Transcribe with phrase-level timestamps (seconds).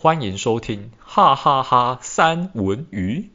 [0.00, 3.28] 欢迎收听哈哈哈三文鱼。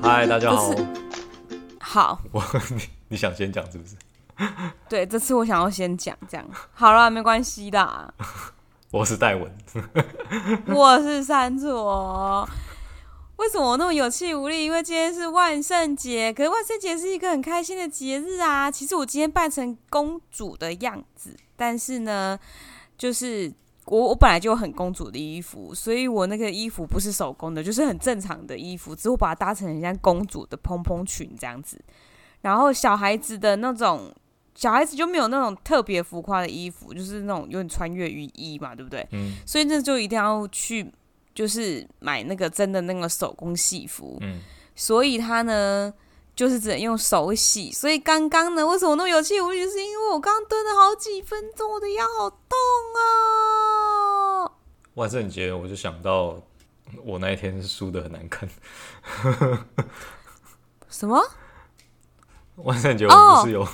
[0.00, 0.72] 嗨，大家好。
[1.80, 2.20] 好。
[2.30, 2.40] 我
[2.70, 3.96] 你你想先讲是不是？
[4.88, 8.14] 对，这次我想要先讲，这样好了，没关系的。
[8.92, 9.52] 我是戴文，
[10.68, 12.48] 我是三卓。
[13.38, 14.64] 为什么我那么有气无力？
[14.64, 18.68] 因为今天是万圣节，可是万圣节是一个很开心的节日啊。
[18.68, 22.36] 其实我今天扮成公主的样子，但是呢，
[22.96, 23.50] 就是
[23.84, 31.80] 我我本来就有很公主的衣服，所以我那个衣服不是手工的，就是很正常的衣服，只是我把它搭成很像公主的蓬蓬裙这样子。
[32.40, 34.12] 然后小孩子的那种，
[34.56, 39.06] 小孩子就没有那种特别浮夸的衣服，就是那种有点穿越雨衣嘛，对不对？
[39.12, 39.36] 嗯。
[39.46, 40.92] 所以那就一定要去。
[41.38, 44.40] 就是买那个真的那个手工戏服，嗯，
[44.74, 45.94] 所以他呢
[46.34, 47.70] 就是只能用手洗。
[47.70, 49.60] 所以刚刚呢，为什么那么有气无力？
[49.70, 52.58] 是因为我刚刚蹲了好几分钟，我的腰好痛
[52.98, 54.50] 啊！
[54.94, 56.42] 万圣节我就想到
[57.04, 58.48] 我那一天是输的很难看。
[60.90, 61.24] 什么？
[62.56, 63.68] 万圣节我不是有？Oh!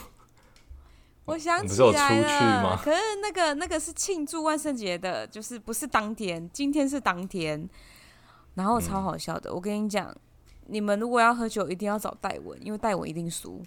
[1.27, 7.67] 我想起来了，可是那个那个是庆祝万圣节的，就是不是当天，今天是当天，
[8.55, 9.49] 然后超好笑的。
[9.51, 10.15] 嗯、我跟你讲，
[10.67, 13.63] 你们如果要喝酒，一定要找戴文，因为戴文一定输。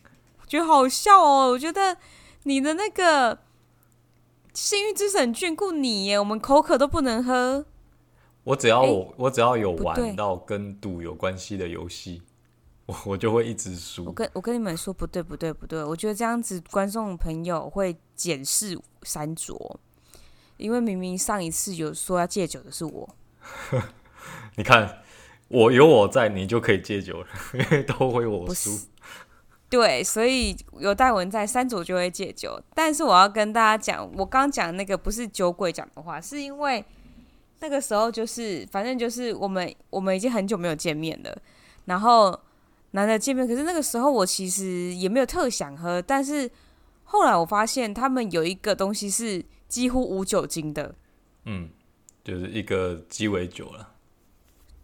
[0.46, 1.98] 觉得好笑哦，我觉得
[2.44, 3.40] 你的那个
[4.54, 7.66] 幸运之神眷顾你耶，我们口渴都不能喝。
[8.44, 12.22] 我只要我、欸、我只要有玩到跟赌有关系的游戏。
[12.88, 14.06] 我我就会一直输。
[14.06, 19.80] 我跟我跟你们说不对不对不对，我觉得这样子观众朋友会检视三卓，
[20.56, 23.16] 因为明明上一次有说要戒酒的是我。
[24.56, 25.02] 你看，
[25.50, 28.80] 我有我在，你就可以戒酒了，因为都会我输。
[29.70, 32.58] 对，所以有戴文在，三卓就会戒酒。
[32.74, 36.86] 但是我要跟大家讲，我刚讲那个不是酒鬼讲的话，是因为
[37.60, 41.38] 那个时候就是反正就是我们我们已经很久没有见面了，
[41.84, 42.40] 然后。
[42.92, 46.50] 难得见面，可是那个时候我其实也没有特想喝，但是
[47.04, 50.96] 后来我发现他们有一个东西是几乎无酒精的，
[51.46, 51.70] 嗯，
[52.24, 53.94] 就是一个鸡尾酒了。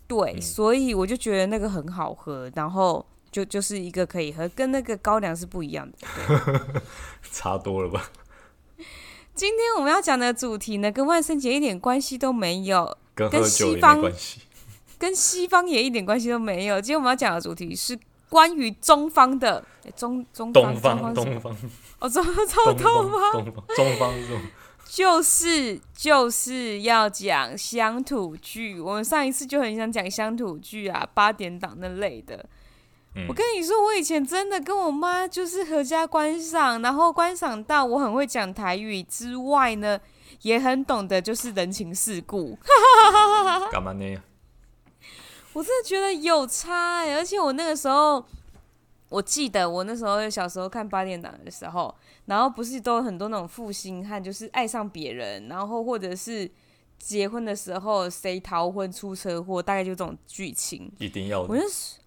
[0.07, 6.81] 对，嗯、所以我就觉得那个很好喝，然后就就是一个可以喝，跟那个高粱是不一样的，
[7.31, 8.11] 差多了吧？
[9.33, 14.41] 今天我们要讲的主题呢，跟万圣节一点关系都没有，跟喝酒也没关系。
[15.03, 16.79] 跟西方也一点关系都没有。
[16.79, 17.99] 今天我们要讲的主题是
[18.29, 19.61] 关于中方的，
[19.97, 21.57] 中中方东方东方
[21.99, 24.13] 哦，中中东方中方
[24.87, 28.79] 就是就是要讲乡土剧。
[28.79, 32.45] 我们上一次就很想讲乡土剧啊，八点档那类的。
[33.15, 39.99] 嗯、我跟你说，我以前真的跟我妈就是合家观赏，然后观赏到我很会讲台语之外呢，
[40.43, 42.57] 也很懂得就是人情世故。
[43.69, 44.15] 干嘛呢？
[45.53, 48.23] 我真的觉得有差而且我那个时候，
[49.09, 51.93] 我记得我那时候小时候看八点档的时候，
[52.25, 56.49] 然后不是都有很多那种负心汉，就是爱上别人，然后或者是
[56.97, 60.91] 结婚的时候谁逃婚出车祸，大概就这种剧情。
[60.97, 61.41] 一定要。
[61.41, 61.97] 我就是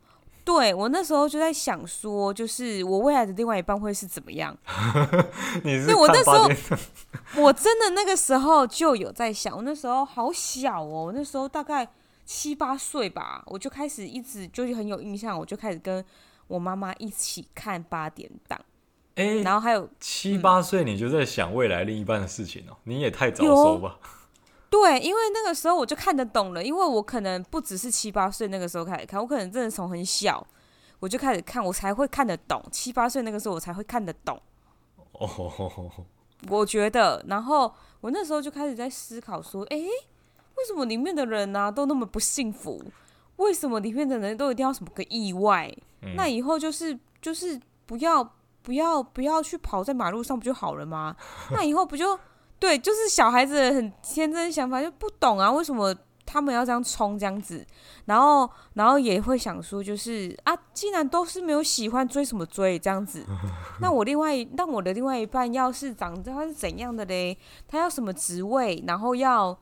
[0.45, 4.57] 对我那时候就在想说，就是我未来的另外一半会是怎么样？
[5.63, 11.89] 你是我那时候，我真的那个时候就有在想，我那时候好小哦，我那时候大概。
[12.27, 16.05] 七八岁吧，我就开始一直就是很有印象，我就开始跟
[16.49, 18.61] 我妈妈一起看八点档。
[19.15, 23.99] 哎、欸，然后还有七八岁你就在想未来另一半的事情哦、喔，嗯、你也太早熟吧？
[24.69, 30.45] 对，因为那个时候我就看得懂了，因为我可能不只是七八岁那个时候开始看，我可能真的从很小
[30.99, 32.63] 我就开始看，我才会看得懂。
[32.73, 34.39] 七八岁那个时候我才会看得懂。
[35.13, 36.05] 哦
[36.49, 39.89] 我觉得，然后我那时候就开始在思考说，哎、欸。
[40.57, 42.83] 为什么里面的人呢、啊、都那么不幸福？
[43.37, 45.71] 为什么里面的人都一定要什么个意外？
[46.01, 48.25] 嗯、那以后就是就是不要
[48.63, 51.15] 不要不要去跑在马路上不就好了吗？
[51.53, 52.19] 那以后不就
[52.59, 52.79] 对？
[52.79, 55.95] 就是小孩子很天真的想法就不懂啊，为什么
[56.25, 57.63] 他们要这样冲这样子？
[58.07, 63.23] 然后然后也会想说，就是啊，既然都是没有喜欢，追什么追这样子？
[63.83, 67.37] 那我另外那我的另外一半要是长得他是怎样的嘞？
[67.69, 68.83] 他要什么职位？
[68.87, 69.59] 然后要。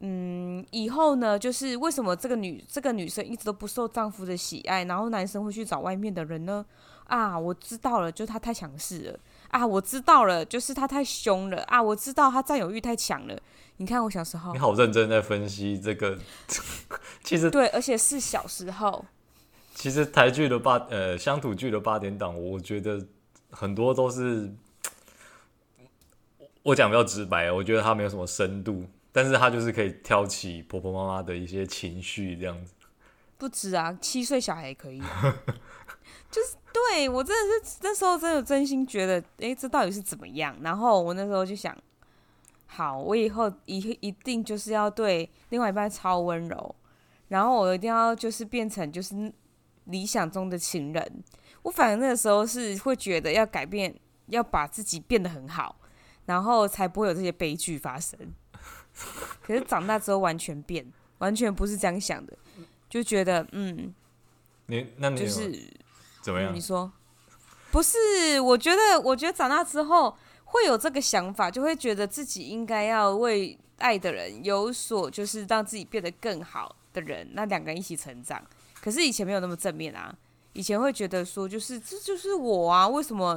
[0.00, 6.64] 嗯，以后呢，就是为什么这个女这个女生一直都不受丈夫的喜爱，然后男生会去找外面的人呢？
[7.04, 9.64] 啊，我知道了，就是她太强势了啊！
[9.64, 11.80] 我知道了，就是她太凶了啊！
[11.80, 13.38] 我知道她占有欲太强了。
[13.76, 16.18] 你看我小时候，你好认真在分析这个，
[17.22, 19.04] 其实对，而且是小时候，
[19.72, 23.06] 其实台剧的八呃乡土剧的八点档，我觉得
[23.50, 24.52] 很多都是
[26.64, 28.84] 我讲比较直白，我觉得它没有什么深度，
[29.16, 32.74] 但是他就是可以挑起婆婆妈妈的一些情绪这样子。
[33.38, 35.00] 不止啊，七岁小孩也可以，
[36.30, 40.54] 就是对我真的是那时候真的真心觉得，哎，这到底是怎么样？
[40.60, 41.74] 然后我那时候就想，
[42.66, 46.76] 好，我以后一一定就是要对另外一半超温柔，
[47.28, 49.32] 然后我一定要就是变成就是
[49.84, 51.24] 理想中的情人。
[51.62, 55.76] 我反正那个时候是会觉得要改变，要把自己变得很好，
[56.26, 58.18] 然后才不会有这些悲剧发生。
[59.42, 60.84] 可是长大之后完全变，
[61.18, 62.32] 完全不是这样想的。
[62.88, 63.92] 就觉得嗯，
[64.66, 65.52] 你那你就是
[66.22, 66.54] 怎么样？
[66.54, 66.90] 你说
[67.70, 68.40] 不是？
[68.40, 78.40] 我觉得，我觉得长大之后会有这个想法，就会觉得自己应该要为爱的人有所，就是让自己变得更好的人，那两个人一起成长。
[78.80, 80.14] 可是以前没有那么正面啊，
[80.52, 83.34] 以前会觉得说，就是这就是我啊，为什么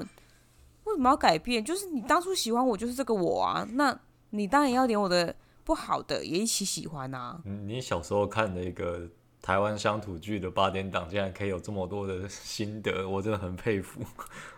[0.83, 1.65] 为什么要改变？
[1.65, 5.35] 就是你当初喜欢我，就是这个我啊，那你当然要连我的
[5.69, 7.39] 不好的也一起喜欢啊。
[7.45, 9.07] 你小时候看的一个。
[9.41, 14.01] 台湾乡土剧的八点档竟然可以有这么多的心得，我真的很佩服。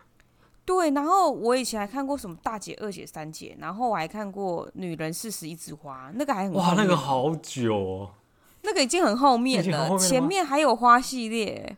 [0.66, 8.12] 对，然后我以前还看过什么大姐、二姐、三姐，然后我还看过《女人四十一枝花》，那个还很哇，那个好久哦，
[8.63, 11.78] 那个已经很后面了，面前面还有花系列。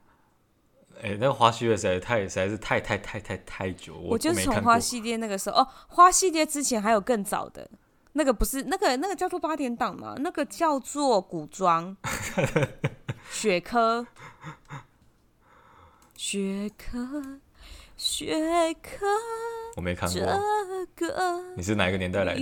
[1.01, 7.69] 哎、欸，那个花系列实在太实在是太太太太太久，我，我就是从花系列那个时候哦，花系列之前还有更早的。
[8.13, 10.15] 那个不是那个那个叫做八点档嘛？
[10.19, 11.95] 那个叫做古装，
[13.31, 14.06] 雪珂，
[16.15, 17.39] 雪珂，
[17.98, 19.00] 雪珂。
[19.75, 20.19] 我没看过。
[21.56, 22.42] 你是哪一个年代来的？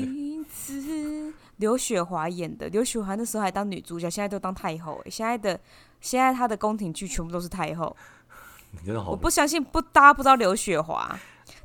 [1.55, 5.01] 刘雪华演的，刘雪华那时候还当女主角，现在都当太后。
[5.09, 5.57] 现在的
[6.01, 7.95] 现在她的宫廷剧全部都是太后。
[8.71, 9.11] 你真的好。
[9.11, 11.17] 我不相信不大家不知道刘雪华。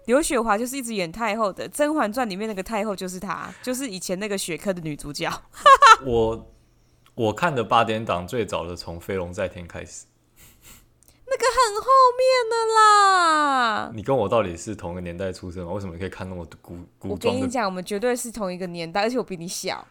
[0.07, 5.31] 刘雪华就是一直演太后的，《甄嬛传》里面那个太后就是她，就是以前那个雪珂的女主角。
[6.07, 6.53] 我
[7.15, 10.07] 我看的八点档最早的从《飞龙在天》开始，
[11.27, 13.91] 那个很后面的啦。
[13.95, 15.73] 你跟我到底是同一个年代出生吗？
[15.73, 17.35] 为什么可以看那么古古装？
[17.35, 19.87] 我跟你讲，我们绝对是同一个年代，而且我比你小。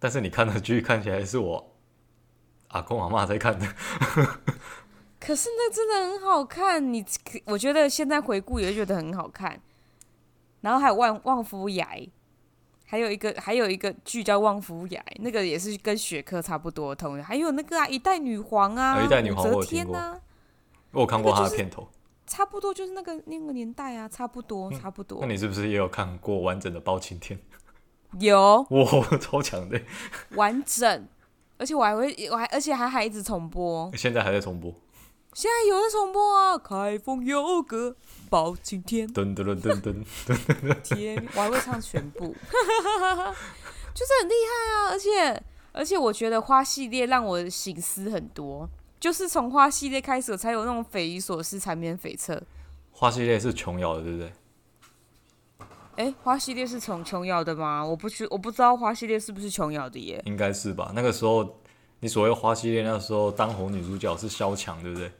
[0.00, 1.76] 但是你看的剧看起来是我
[2.68, 3.66] 阿公阿妈在看的。
[5.24, 7.04] 可是那真的很好看，你
[7.44, 9.60] 我觉得现在回顾也会觉得很好看。
[10.62, 11.86] 然后还有旺旺夫崖，
[12.84, 17.24] 还有一个还有一个剧叫旺夫崖，那个也是跟雪珂差不多同样。
[17.24, 19.96] 还有那个啊，一代女皇啊，一代女皇我听过，
[20.90, 21.88] 我有看过他的片头，
[22.26, 25.18] 差不多就是那个那个年代啊，差不多差不多。
[25.20, 27.38] 那你是不是也有看过完整的包青天？
[28.18, 29.80] 有， 哇，超强的，
[30.34, 31.08] 完整，
[31.58, 34.72] 而且我还会我还而且还还一直重播，现在还在重播。
[35.34, 37.96] 现在有的重播啊，开封有个
[38.28, 42.26] 包青天，噔噔噔噔噔，天，我还会唱全部，
[43.94, 44.90] 就是很厉害啊！
[44.90, 45.42] 而且
[45.72, 48.68] 而且，我觉得花系列让我醒思很多，
[49.00, 52.38] 就是从花系列开始，我才有那种匪夷所思、缠绵悱恻。
[52.90, 54.32] 花系列是琼瑶的，对不对？
[55.96, 57.82] 哎、欸，花系列是从琼瑶的吗？
[57.82, 60.20] 我不知，我不知道花系列是不是琼瑶的耶？
[60.26, 60.92] 应该是吧。
[60.94, 61.58] 那个时候，
[62.00, 65.10] 你所谓花系列，那个时候当红女主角是萧蔷，对不对？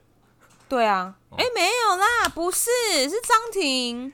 [0.73, 2.71] 对啊，哎、欸，没有啦，不是，
[3.03, 4.11] 是张庭，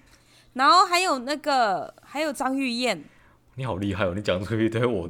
[0.55, 3.05] 然后还有那个，还有张玉燕。
[3.55, 4.12] 你好厉害哦！
[4.12, 5.09] 你讲出一堆我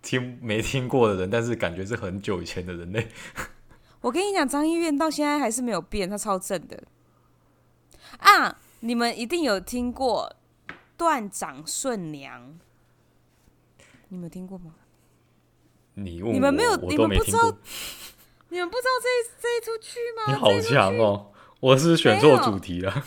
[0.00, 3.06] 听没听过的人，但是感觉是很久以前的人类。
[4.00, 6.82] 我跟你讲，张玉燕到现在还是没有变，她超正的。
[8.16, 10.34] 啊，你们一定有听过
[10.96, 12.58] 断掌顺娘，
[14.08, 14.72] 你们听过吗？
[15.96, 17.54] 你问我，你们没有，你们不知道。
[18.52, 20.24] 你们不知道这一这一出剧吗？
[20.26, 21.32] 你好强哦！
[21.58, 23.02] 我是选错主题了。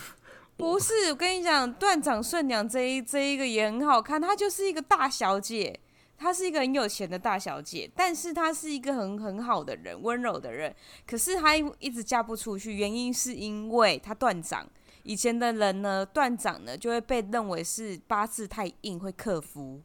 [0.57, 4.19] 不是，我跟你讲，断掌顺娘这一这一个也很好看。
[4.19, 5.79] 她就是一个大小姐，
[6.17, 10.75] 她是一个很有钱的大小姐，但是她是一个很很好的人，温柔的人。
[11.05, 14.67] 可是她一直嫁不出去，原因是因为她断掌。
[15.03, 19.79] 以前的人呢，断掌呢就会被认为是八字太硬，会克夫。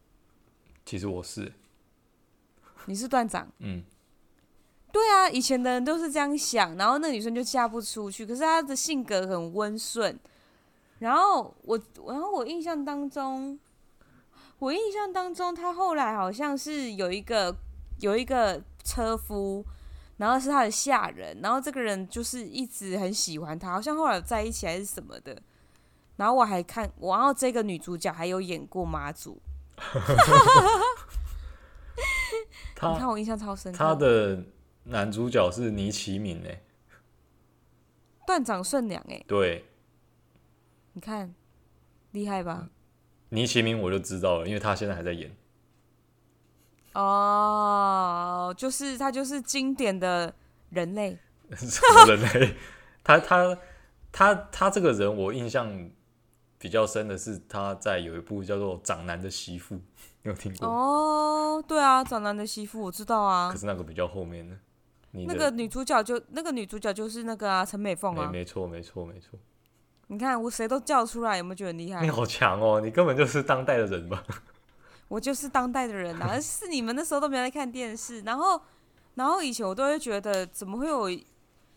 [0.87, 1.53] 其实我是，
[2.87, 3.85] 你是断掌，嗯。
[4.93, 8.27] 对啊，以前的人都是这样想，然后那女生就嫁不出去。
[8.27, 10.19] 可是她的性格很温顺，
[10.99, 11.79] 然后我，
[12.09, 13.59] 然后我印象当中，
[14.59, 17.55] 我印象当中，她后来好像是有一个
[18.01, 19.65] 有一个车夫，
[20.17, 25.41] 然后是她的下人，然后这个人就是一直很喜欢她，好像后来有在一起还是什么的。
[26.17, 29.41] 然后我还看，然后这个女主角还有演过妈祖，
[32.83, 34.45] 你看我印象超深刻，他的。
[34.91, 36.63] 男主角是倪其敏诶，
[38.27, 39.65] 断掌顺娘哎，对，
[40.93, 41.33] 你看
[42.11, 42.69] 厉害吧？
[43.29, 45.31] 倪其明我就知道了，因为他现在还在演。
[46.95, 50.35] 哦，就是他就是经典的
[50.71, 51.17] 人类，
[51.55, 52.57] 什么人类？
[53.05, 53.59] 他他
[54.11, 55.89] 他他这个人我印象
[56.59, 59.77] 比较深的是他在有一部叫做《长男的媳妇》，
[60.23, 60.69] 你有听过？
[60.69, 64.59] 哦，对啊，《长男的媳妇》我知道啊，可是那个比较后面的。
[65.13, 69.39] 那个女主角就那个女主角就是那个啊，陈美凤啊，没错没错没错。
[70.07, 72.01] 你看我谁都叫出来，有没有觉得很厉害？
[72.03, 74.25] 你好强哦，你根本就是当代的人吧？
[75.09, 78.61] 我就是当代的人啊，是你们那时候都没在看电视，然后
[79.15, 81.21] 然后以前我都会觉得怎么会有，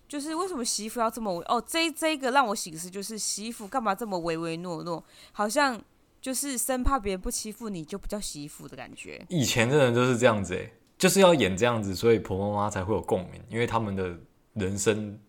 [0.07, 1.63] 就是为什么媳妇要这么哦？
[1.65, 5.81] 这这个让我醒思，就是媳妇干嘛这么唯唯诺诺，好像
[6.21, 9.25] 就是生怕别人不欺负你就不叫媳妇的感觉。
[9.29, 10.71] 以前的人就是这样子哎。
[11.03, 14.17] 就是要演这样子，所以婆婆妈妈才会有共鸣，因为他们的
[14.53, 15.19] 人生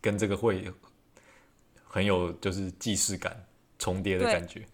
[0.00, 0.72] 跟这个会
[1.82, 3.44] 很有就是既视感
[3.80, 4.64] 重叠的感觉。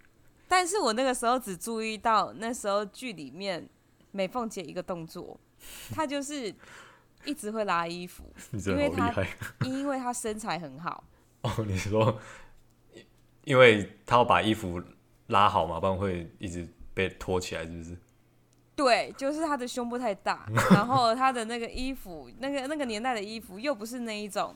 [0.47, 3.67] 但是我那个时候只注意到那时候剧里面
[4.11, 5.41] 美凤姐一个动作，
[5.95, 6.55] 她就是
[7.25, 9.27] 一直会拉衣服， 你真的好厉害，
[9.65, 11.05] 因为她身材很好。
[11.41, 12.21] 哦，你说，
[13.45, 14.79] 因为她要把衣服
[15.29, 17.97] 拉好嘛，不然会一直被拖起来，是不是？
[18.77, 24.55] 对，就是他的胸部太大， 然后他的那个衣服，那个那个年代的衣服又不是那一种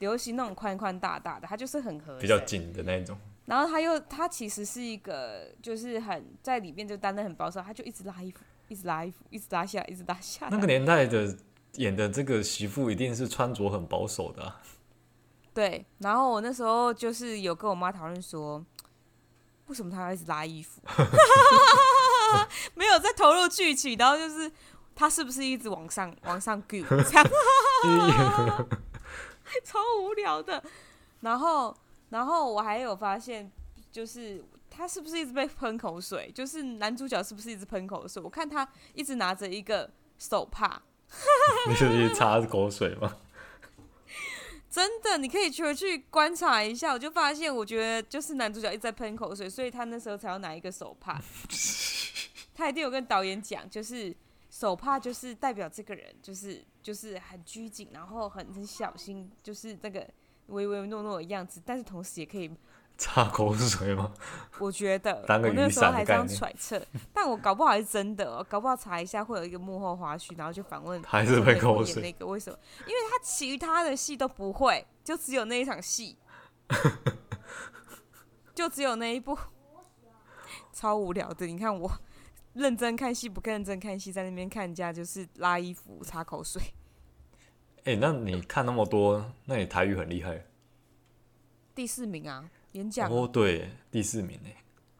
[0.00, 3.16] 流行那种宽宽大大的，他就是很合比较紧的那种。
[3.46, 10.50] 然后他又他其实是一个就是很在里面就担得很保守，他就一直拉衣服，一直拉衣服，一直拉下来，一直拉下来。
[10.50, 11.36] 那个年代的
[11.74, 14.60] 演的这个媳妇一定是穿着很保守的啊。
[15.54, 18.64] 对，然后我那时候就是有跟我妈讨论说，
[19.66, 20.80] 为什么她要一直拉衣服？
[22.74, 24.50] 没有在投入剧情，然后就是
[24.94, 27.26] 他是不是一直往上 往上 go 这样，
[29.64, 30.62] 超无聊的。
[31.20, 31.76] 然后，
[32.10, 33.50] 然后我还有发现，
[33.90, 36.30] 就是他是不是一直被喷口水？
[36.34, 38.22] 就是男主角是不是一直喷口水？
[38.22, 40.82] 我看他一直拿着一个手帕，
[41.68, 43.16] 你是一直擦口水吗？
[44.70, 46.92] 真的，你可以去去观察一下。
[46.92, 51.20] 我就发现，我觉得就是男主角一直在喷口水，所以他那时候才要拿一个手帕。
[52.54, 54.14] 他一定有跟导演讲，就是
[54.48, 60.08] 手帕就是代表这个人，就是就是很拘谨，然后很很小心，就是那个
[60.46, 62.48] 唯唯诺诺的样子，但是同时也可以
[62.96, 64.14] 擦口水吗？
[64.60, 66.80] 我觉得我那时候还这样揣测，
[67.12, 72.58] 但我搞不好还是真的，搞不好查一下会有一个幕后花絮，然后就反问还是喷口水那个为什么？
[72.86, 76.16] 因为他其他的戏都不会，就只有那一场戏，
[78.54, 79.36] 就只有那一部，
[80.72, 81.46] 超无聊的。
[81.46, 81.90] 你看我。
[82.54, 86.62] 认真看戏不跟认真看戏，在那边看人家就是拉衣服、擦口水。
[87.84, 90.46] 哎、 欸，那你看那么多，那你台语很厉害。
[91.74, 94.56] 第四名啊，演讲哦，对，第四名哎。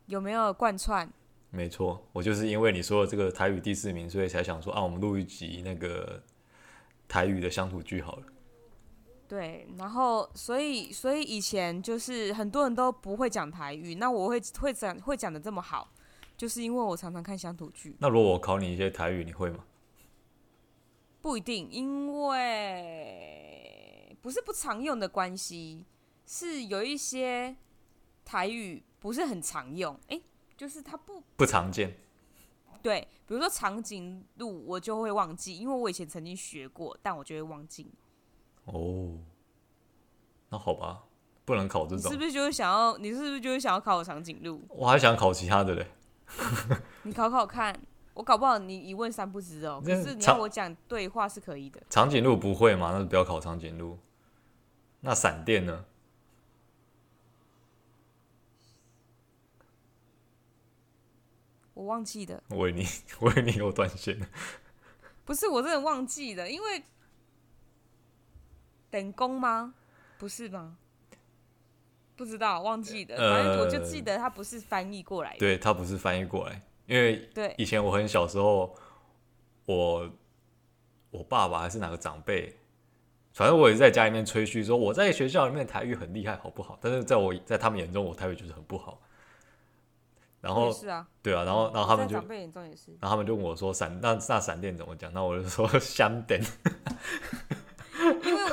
[0.07, 1.11] 有没有贯穿？
[1.51, 6.21] 没错，我就是因为你说的这个台语第四名，所以才想说啊，我们录一集那个
[7.07, 8.25] 台语的乡土剧好了。
[9.29, 15.89] 对，然后所以所以以前就是很多人都不会讲台语，那我会会讲会讲的这么好。
[16.37, 17.97] 就是因为我常常看乡土剧。
[17.99, 19.65] 那如果我考你一些台语，你会吗？
[21.21, 25.85] 不一定，因为不是不常用的关系，
[26.27, 27.57] 是有一些
[28.25, 29.99] 台语不是很常用。
[30.09, 30.21] 哎，
[30.57, 31.97] 就是它不不常见。
[32.83, 37.91] 对，比如说长颈鹿，我就会忘记，因为我以前曾经学过，但我就会忘记。
[38.67, 39.17] 哦，
[40.51, 41.05] 那好吧，
[41.47, 42.11] 不能考这种。
[42.11, 42.99] 是不是就是想要？
[42.99, 44.61] 你是不是就是想要考长颈鹿？
[44.69, 45.87] 我还想考其他的嘞。
[47.05, 47.79] 你考考看，
[48.15, 49.83] 我搞不好你一问三不知哦。
[49.85, 51.83] 可是你要我讲对话是可以的。
[51.91, 52.93] 长颈鹿不会吗？
[52.93, 53.99] 那就不要考长颈鹿。
[55.01, 55.85] 那闪电呢？
[61.75, 62.43] 我忘记了。
[62.49, 62.87] 我以为你，
[63.21, 64.19] 我以为你有断线。
[65.25, 66.85] 不是，我真的忘记了，因为
[68.91, 69.75] 等工吗？
[70.19, 70.79] 不是吗？
[72.17, 73.17] 不知道，忘记了。
[73.17, 75.39] 反正我就记得他不是翻译过来的。
[75.39, 78.75] 对，他不是翻译过来，因为对以前我很小时候，
[79.67, 80.11] 我
[81.11, 82.55] 我爸爸还是哪个长辈，
[83.33, 86.79] 反正我也是在家里面吹嘘说我在学校里面台语很厉害，好不好？
[86.81, 89.01] 但是在我在他们眼中，我台语就是很不好。
[90.41, 95.11] 然后是啊，对啊，然后然后他们就长辈眼中也是，然后他们就问我说闪那那闪电怎么讲？
[95.15, 96.39] 那我就说 香电。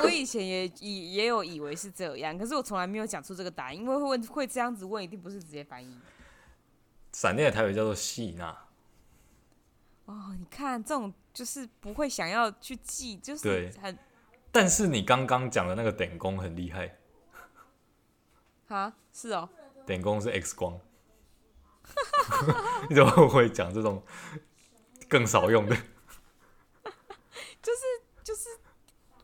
[0.02, 5.98] 我以前也以也有以为是这样，可是我从来没有讲出这个答案，因为会问会这样子问，一定不是直接翻译。
[7.12, 8.56] 闪电的台语叫做细娜。
[10.06, 13.96] 哦，你看这种就是不会想要去记，就是很。
[14.50, 16.98] 但是你刚刚讲的那个点工很厉害。
[18.68, 19.48] 啊，是哦。
[19.86, 20.78] 点工是 X 光。
[22.88, 24.02] 你怎么会讲这种
[25.08, 25.76] 更少用的？
[27.62, 28.01] 就是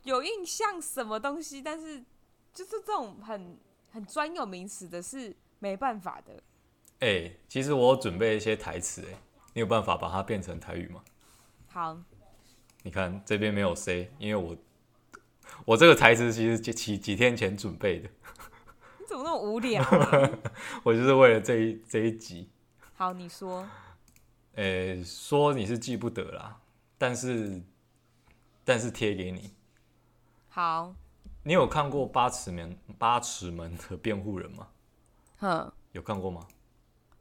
[0.09, 2.03] 有印象什么东西，但是
[2.55, 3.59] 就是这种很
[3.91, 6.33] 很专有名词的是没办法的。
[7.01, 9.21] 哎、欸，其实我有准备一些台词，哎，
[9.53, 11.05] 你有办法把它变成台语吗？
[11.67, 11.99] 好，
[12.85, 14.57] 你看这边没有 C，因为我
[15.67, 18.09] 我这个台词其实几几几天前准备的。
[18.99, 20.31] 你怎么那么无聊啊？
[20.85, 22.49] 我就是为了这一这一集。
[22.95, 23.69] 好，你说。
[24.55, 26.59] 呃、欸，说你是记不得啦，
[26.97, 27.61] 但是
[28.65, 29.53] 但是贴给你。
[30.59, 30.93] 好。
[31.45, 34.67] 你有看过八尺门八尺门的辩护人吗？
[35.39, 36.45] 哼，有看过吗？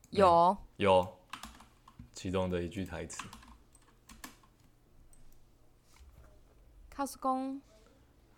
[0.09, 1.19] 有、嗯、有，
[2.15, 3.23] 其中的一句台词。
[6.89, 7.61] 卡叔公，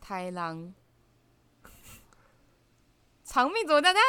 [0.02, 0.74] 太郎，
[3.24, 4.00] 长命怎么的呢？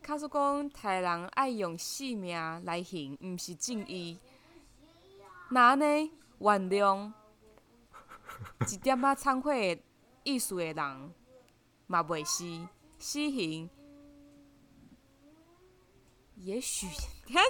[0.00, 4.18] 卡叔公，太郎爱用性命来行，唔是正义。
[5.54, 5.86] 那呢？
[6.40, 7.12] 原谅
[8.68, 9.80] 一点仔忏悔
[10.24, 11.14] 意思的人，
[11.86, 12.44] 嘛袂死
[12.98, 13.70] 死刑。
[16.34, 16.88] 也许，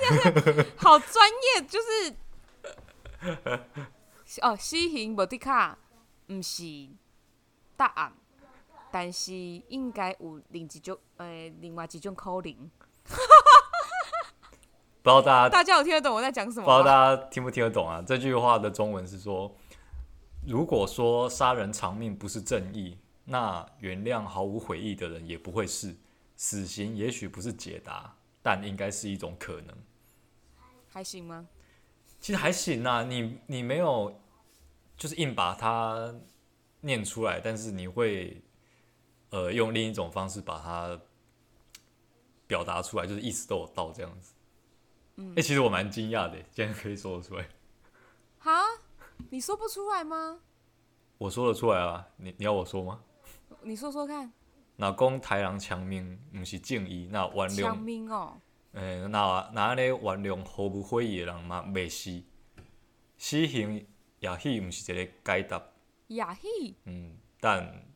[0.76, 2.14] 好专业，就是
[4.42, 5.78] 哦，死刑无的卡，
[6.28, 6.90] 毋是
[7.74, 8.12] 答案，
[8.92, 12.70] 但是应该有另一种，诶、呃，另外一种可能。
[15.04, 16.64] 不知道大家大家有听得懂我在讲什么？
[16.64, 18.02] 不知道大家听不听得懂啊？
[18.06, 19.54] 这句话的中文是说，
[20.46, 22.96] 如果说杀人偿命不是正义，
[23.26, 25.94] 那原谅毫无悔意的人也不会是。
[26.36, 29.76] 死刑也许不是解答，但应该是一种可能。
[30.88, 31.46] 还行吗？
[32.18, 34.18] 其实还行啊，你你没有
[34.96, 36.12] 就是硬把它
[36.80, 38.42] 念出来，但是你会
[39.30, 40.98] 呃用另一种方式把它
[42.46, 44.33] 表达出来，就是意思都有到这样子。
[45.16, 47.48] 嗯，哎、欸，其实我蛮惊讶的，竟然可以说得出来。
[48.38, 48.62] 哈？
[49.30, 50.40] 你说不出来吗？
[51.18, 53.00] 我说得出来啊，你你要我说吗？
[53.62, 54.32] 你说说看。
[54.76, 57.62] 那讲台人强命，不是正义，那原谅。
[57.62, 58.36] 强命哦。
[58.72, 62.22] 诶、欸，那那安尼原谅毫无悔意的人嘛，未死。
[63.16, 63.86] 死刑
[64.18, 65.62] 也许不是一个解答。
[66.08, 66.74] 也许。
[66.86, 67.86] 嗯，但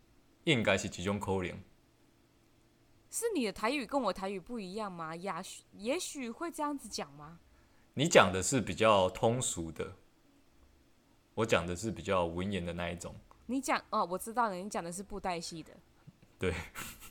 [0.44, 1.52] 应该是一种可能。
[3.10, 5.16] 是你的台语跟我台语不一样吗？
[5.16, 7.38] 也许也许会这样子讲吗？
[7.94, 9.94] 你讲的是比较通俗的，
[11.34, 13.14] 我讲的是比较文言的那一种。
[13.46, 15.72] 你讲哦，我知道了，你讲的是布袋戏的。
[16.38, 16.54] 对，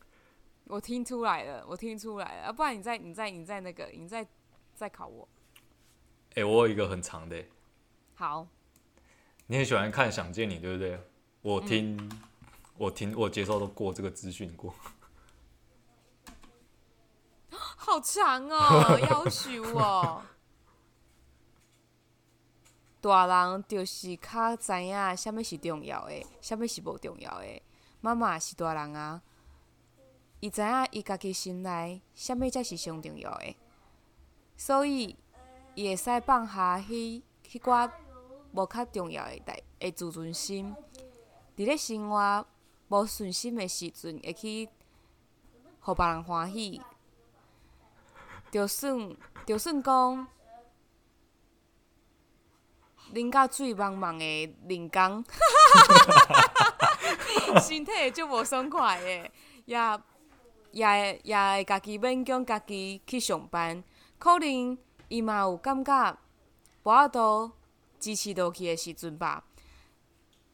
[0.66, 4.26] 我听出来了，我听出来了，啊，不然你再你再你再那个，你再
[4.76, 5.28] 再考我。
[6.32, 7.44] 哎、欸，我有一个很长的。
[8.16, 8.48] 好。
[9.48, 11.00] 你很喜欢看《想见你》，对不对？
[11.42, 12.22] 我听，嗯、
[12.78, 14.76] 我听，我接受都过这个资讯过。
[17.80, 20.24] 好长哦， 要求哦。
[23.00, 27.62] 大人就是较知影什物是重要的，什物是无重要的。
[28.02, 29.22] 妈妈是大人啊，
[30.40, 33.56] 伊知影伊家己心内什物才是上重要的，
[34.58, 35.16] 所以
[35.76, 37.90] 伊会使放下迄迄寡
[38.52, 40.76] 无较重要的代的自尊心，
[41.56, 42.46] 伫咧生活
[42.90, 44.68] 无顺心的时阵，会去
[45.80, 46.82] 互别人欢喜。
[48.52, 50.28] 就算就算讲，
[53.14, 55.24] 啉甲水茫茫的冷江，
[57.62, 59.32] 身体会就无爽快的，
[59.66, 59.78] 也
[60.72, 63.84] 也也会家己勉强家己去上班，
[64.18, 66.18] 可能伊嘛有感觉
[66.84, 67.52] 无法度
[68.00, 69.44] 支持落去的时阵吧。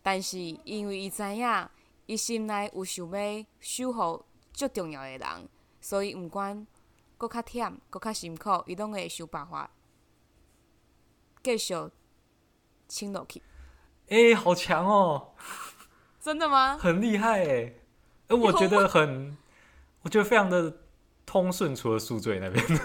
[0.02, 1.70] 但是因为伊知影，
[2.06, 6.68] 伊心内有想要守护最重要的人，所以毋管。
[7.28, 9.70] 搁较忝，搁较辛苦，伊拢会想办法
[11.42, 11.74] 继续
[12.90, 13.42] 撑落去。
[14.10, 15.34] 哎、欸，好强哦！
[16.20, 16.78] 真的吗？
[16.78, 17.74] 很厉害哎！
[18.28, 19.38] 哎，我觉得很，
[20.04, 20.80] 我觉得非常的
[21.26, 22.66] 通顺，除了宿醉那边。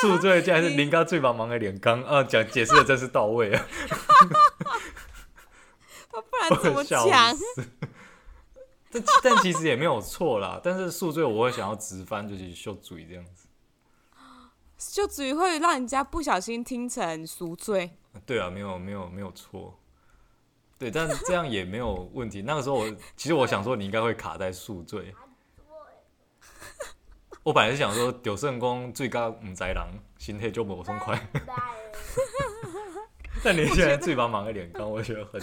[0.00, 3.66] 宿醉竟然是林刚最茫茫的脸刚啊，讲解释的真是到位啊！
[6.10, 7.06] 不然怎么讲？
[8.92, 13.46] 但但其实也没有错啦，但是宿醉我会想要直翻，就是秀嘴这样子。
[14.78, 17.96] 秀嘴会让人家不小心听成赎罪。
[18.26, 19.78] 对啊，没有没有没有错。
[20.78, 22.40] 对，但是这样也没有问题。
[22.42, 25.14] 那个时候我其实我想说你应该会卡在宿醉。
[27.42, 29.76] 我本来是想说丢圣公最高唔知人，
[30.18, 31.28] 心态就无爽快。
[33.44, 35.40] 但你现在最帮忙的脸刚，我觉得很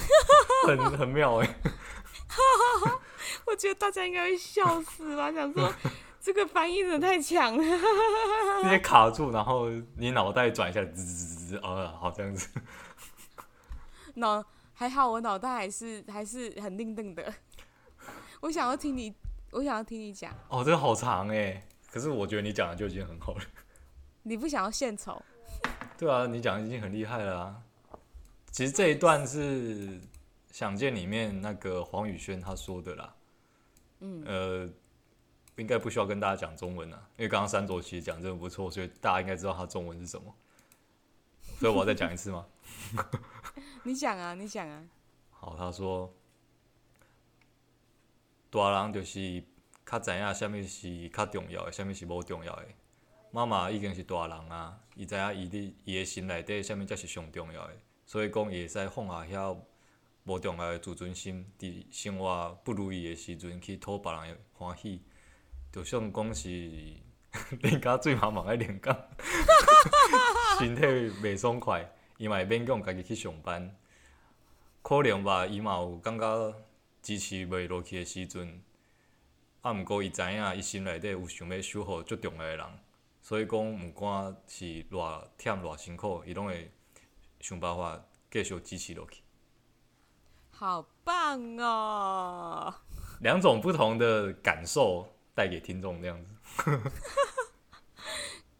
[0.77, 1.55] 很很妙哎。
[3.45, 5.31] 我觉得大家应该会笑死吧？
[5.31, 5.73] 想说
[6.19, 7.63] 这个翻译真的太强了，
[8.63, 12.49] 直接卡住，然后你脑袋转一下，滋滋滋，呃，好这样子。
[14.15, 17.33] 脑还好，我脑袋还是还是很定定的。
[18.41, 19.13] 我想要听你，
[19.51, 20.33] 我想要听你讲。
[20.49, 23.41] 哦，这个好长哎，可是我觉得你讲的就已经很好了。
[24.23, 25.21] 你不想要献丑？
[25.97, 27.55] 对啊，你讲的已经很厉害了啊。
[28.51, 29.87] 其实这一段是
[30.51, 33.13] 《想见》里面那个黄宇轩他说的啦。
[33.99, 34.69] 嗯，呃，
[35.55, 40.35] 应该不需要跟大家讲中文啊，因为刚刚三卓其实讲真的不错，所以大家应该知道他中文是什么。
[41.59, 42.45] 所以我要再讲一次吗？
[43.83, 44.85] 你讲啊，你讲啊。
[45.31, 46.13] 好，他说，
[48.49, 49.43] 大人就是
[49.85, 52.65] 较知影什么是较重要的，什么是无重要的。
[53.31, 57.73] 妈妈已经是大人啊，伊知影伊的伊的心内底什么才是上重要的，
[58.05, 59.57] 所以讲伊会使放下遐。
[60.27, 65.01] 无重要的自尊心，伫生活不如意的时阵去讨别人的欢喜，
[65.71, 66.49] 就算讲是
[67.63, 68.93] 人家最茫茫的练工，
[70.59, 70.81] 身体
[71.21, 73.73] 袂爽快，伊嘛会勉强家己去上班。
[74.81, 76.53] 可能吧，伊嘛有感觉
[77.01, 78.61] 支持袂落去的时阵，
[79.61, 82.65] 啊，毋过伊知影伊心内底有想要守护最重要的人，
[83.21, 86.69] 所以讲毋管是偌忝偌辛苦，伊拢会
[87.39, 89.21] 想办法继续支持落去。
[90.59, 92.73] 好棒哦！
[93.19, 96.33] 两种不同的感受带给听众这样子，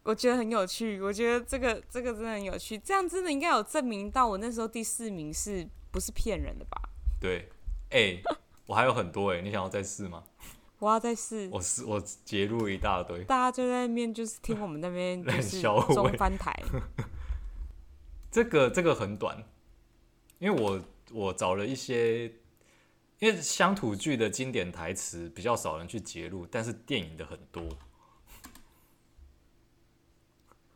[0.03, 1.01] 我觉得很有趣。
[1.01, 6.79] 我觉得这个这个真的很有趣，这样真的应该有证明到我那时候第四名是不是骗人的吧？
[7.19, 7.49] 对，
[7.89, 8.23] 哎、欸，
[8.67, 10.23] 我还有很多哎，你想要再试吗？
[10.77, 11.49] 我要再试。
[11.51, 16.55] 我试，我截录一大堆，大家就在那边就是听我们那边就是 中翻台。
[18.29, 19.43] 这个这个很短，
[20.38, 20.79] 因为我。
[21.11, 22.25] 我找了一些，
[23.19, 27.77] 因为乡土剧的经典台词比较少人去揭露，但是电影的很多。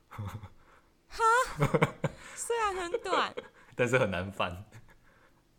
[0.09, 1.23] 哈，
[2.35, 3.35] 虽然很短，
[3.75, 4.65] 但是很难翻。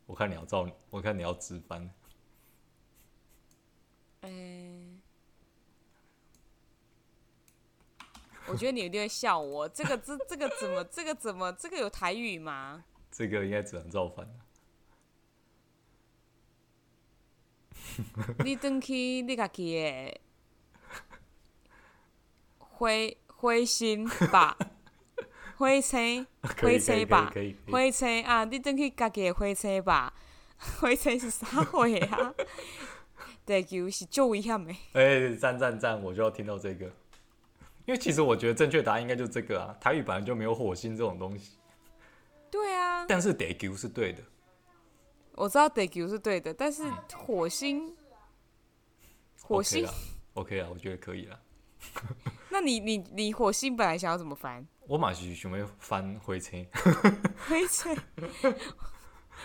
[0.07, 1.91] 我看你要照，我看你要直翻。
[4.23, 5.01] 欸，
[8.47, 9.69] 我觉得你一定会笑我。
[9.69, 12.85] 这个这这个怎么这个怎么这个有台语吗？
[13.11, 14.27] 这个应该只能照翻。
[18.45, 20.21] 你转去你家己的
[22.59, 24.57] 灰灰心吧，
[25.57, 26.27] 火车
[26.61, 27.33] 火车吧，
[27.71, 28.45] 火车啊！
[28.45, 30.13] 你转去家己的灰车吧，
[30.81, 32.35] 灰车是啥货啊？
[33.45, 34.73] 地球是最危险的。
[34.93, 36.01] 哎、欸，赞赞赞！
[36.03, 36.87] 我就要听到这个，
[37.85, 39.77] 因为其实我觉得正确答案应该就是这个啊。
[39.81, 41.59] 台语本来就没有火星这种东西。
[42.51, 43.05] 对啊。
[43.07, 44.23] 但是地球是对的。
[45.35, 46.83] 我知道地球是对的，但是
[47.15, 47.95] 火星，
[49.43, 49.87] 火星
[50.35, 51.41] ，OK 啊，我觉得可以了。
[52.51, 54.67] 那你你你火星本来想要怎么翻？
[54.87, 56.57] 我马上准备翻灰车。
[57.49, 57.95] 灰车。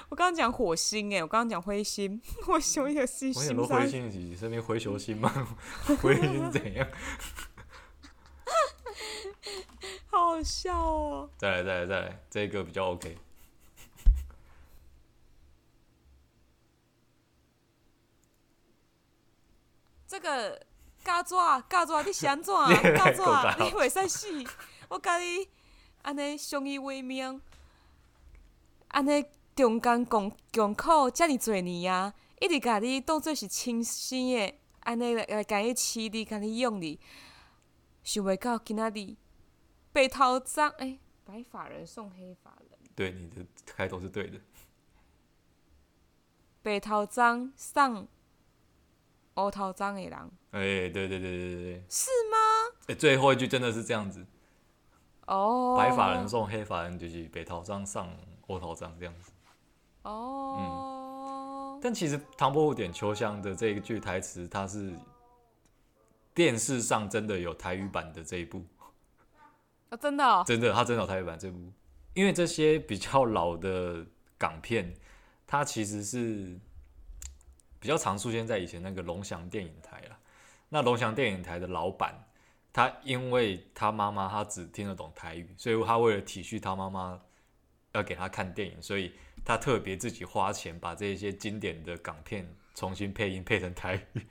[0.09, 3.41] 我刚刚讲火星哎，我刚刚讲灰星，我想有星星。
[3.41, 5.31] 我想说灰星是身边灰球星吗？
[6.01, 6.87] 灰星怎样？
[10.09, 11.29] 好好笑哦！
[11.37, 13.17] 再来再来再来，这个比较 OK。
[20.07, 20.65] 这个
[21.03, 22.69] 嘎抓嘎抓，你想怎啊？
[22.95, 24.27] 嘎抓，你会使死？
[24.87, 25.47] 我甲你
[26.01, 27.41] 安尼相依为命，
[28.87, 36.97] 安尼中间共共苦遮尔侪年啊，一直甲你当做是亲生的，安尼来来甲你饲你，甲你养你，
[38.03, 39.15] 想袂到今仔日
[39.91, 42.79] 白头鬃哎，白发人送黑发人。
[42.95, 44.39] 对，你的开头是对的。
[46.61, 48.07] 白头鬃送。
[49.37, 50.13] 乌头鬃的人，
[50.51, 52.37] 哎、欸，对对对对对是吗？
[52.81, 54.25] 哎、欸，最后一句真的是这样子。
[55.27, 58.09] 哦、oh，白发人送黑发人，就是北头鬃送
[58.47, 59.31] 乌头鬃这样子。
[60.01, 64.91] 哦、oh，嗯，但其实《唐伯虎点秋香》的这一句台词，它是
[66.33, 68.65] 电视上真的有台语版的这一部。
[69.89, 71.59] Oh, 真的、哦，真的，它真的有台语版这部。
[72.13, 74.03] 因为这些比较老的
[74.37, 74.95] 港片，
[75.45, 76.59] 它其实是。
[77.79, 80.17] 比较常出现在以前那个龙翔电影台了。
[80.69, 82.27] 那龙翔电影台的老板，
[82.73, 87.19] 他因为他妈妈他只听得懂台语，所以他为了体恤他妈妈，
[87.93, 89.13] 要给他看电影，所以
[89.45, 94.27] 他特别自己花钱把这些经典的港片重新配音配成台语。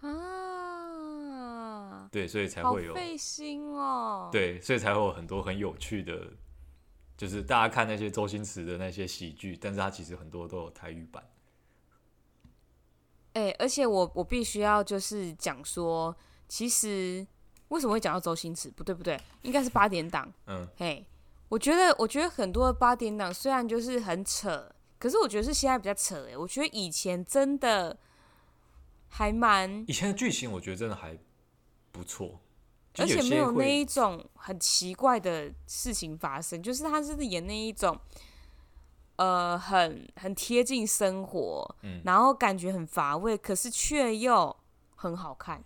[0.00, 2.94] 啊，对，所以才会有。
[2.94, 4.30] 好费心哦。
[4.32, 6.32] 对，所以才会有很多很有趣的
[7.16, 11.22] 就是大家看那些周星驰的那些喜剧，但是他其实很多都有台语版。
[13.34, 16.14] 哎、欸，而且我我必须要就是讲说，
[16.48, 17.26] 其实
[17.68, 18.70] 为什么会讲到周星驰？
[18.70, 20.32] 不对不对，应该是八点档。
[20.46, 21.04] 嗯，嘿，
[21.48, 26.28] 我觉得我觉得很多八点档虽然就是很扯，可是我觉得是现在比较扯。
[26.30, 27.98] 哎，我觉得以前真的
[29.08, 29.84] 还蛮……
[29.88, 31.18] 以前的剧情我觉得真的还
[31.90, 32.40] 不错，
[32.98, 37.98] 而且没有那一种很奇怪的事情发生，就是他是演那一种。
[39.16, 44.54] 呃，很很贴近生活，嗯，然后感觉很乏味，可是却又
[44.96, 45.62] 很好看。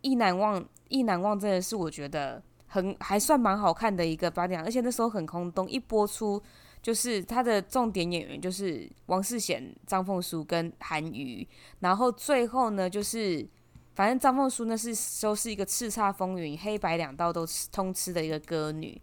[0.00, 6.42] 意难忘，意难忘真的是我觉得很还算蛮好看的一个八点档，而且那时候很空洞，一播出
[6.80, 11.46] 就是他的重点演员就是王世贤、张凤书跟韩瑜，
[11.80, 13.46] 然后最后呢就是
[13.94, 18.98] 反正张凤书呢是都是一个叱咤风云、黑白两道都通吃的一个歌女。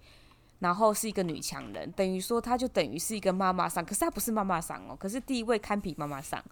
[0.60, 6.44] 然后是一个女强人，等于说她就等于是一个妈妈桑，可是她不是妈妈桑哦，可是地位堪比妈妈桑。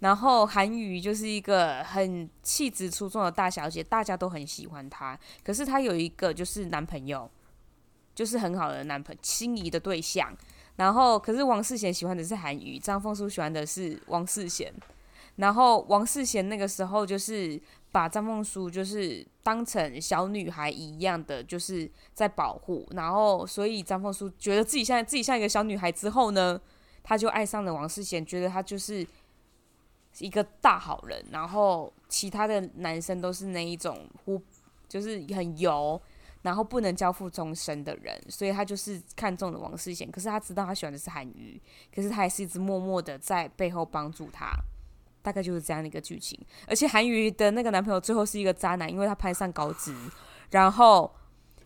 [0.00, 5.18] 然后韩瑜就是一个很气质出众的大小姐，大家都很喜欢她。
[5.44, 7.30] 可是她有一个就是男朋友，
[8.14, 10.36] 就是很好的男朋，心仪的对象。
[10.76, 14.72] 然后可是王世贤喜欢的是韩瑜，张凤书喜欢的是王世贤。
[15.36, 17.60] 然后王世贤那个时候就是。
[17.92, 26.58] 把张凤书就是当成小女孩一样的，就是在保护，然后所以张凤书觉得自己像自己像一个小女孩之后呢，
[27.02, 29.06] 他就爱上了王世贤，觉得他就是
[30.18, 34.40] 一个大好人，然后其他的男生都是那一种不
[34.88, 36.00] 就是很油，
[36.40, 41.60] 然后不能交付终身的人，所以他就是看中了王世贤，可是他知道他喜欢的是韩瑜，
[41.94, 44.50] 可是他还是一直默默的在背后帮助他。
[45.22, 49.94] 大概就是这样的一个剧情，而且韩娱的那个男朋友最后是一个渣男，因为他攀上高枝，
[50.50, 51.14] 然后，